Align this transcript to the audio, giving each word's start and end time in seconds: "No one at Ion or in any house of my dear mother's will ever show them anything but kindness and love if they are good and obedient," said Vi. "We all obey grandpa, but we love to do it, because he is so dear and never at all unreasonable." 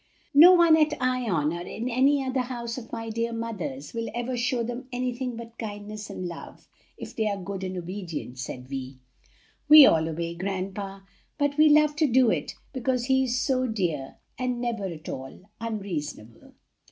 "No 0.33 0.53
one 0.53 0.75
at 0.77 0.99
Ion 0.99 1.53
or 1.53 1.61
in 1.61 1.87
any 1.87 2.21
house 2.27 2.75
of 2.79 2.91
my 2.91 3.11
dear 3.11 3.31
mother's 3.31 3.93
will 3.93 4.09
ever 4.15 4.35
show 4.35 4.63
them 4.63 4.87
anything 4.91 5.35
but 5.35 5.59
kindness 5.59 6.09
and 6.09 6.27
love 6.27 6.67
if 6.97 7.15
they 7.15 7.27
are 7.27 7.37
good 7.39 7.63
and 7.63 7.77
obedient," 7.77 8.39
said 8.39 8.67
Vi. 8.67 8.97
"We 9.69 9.85
all 9.85 10.09
obey 10.09 10.33
grandpa, 10.33 11.01
but 11.37 11.55
we 11.55 11.69
love 11.69 11.95
to 11.97 12.07
do 12.07 12.31
it, 12.31 12.55
because 12.73 13.05
he 13.05 13.25
is 13.25 13.39
so 13.39 13.67
dear 13.67 14.15
and 14.39 14.59
never 14.59 14.85
at 14.85 15.07
all 15.07 15.39
unreasonable." 15.59 16.55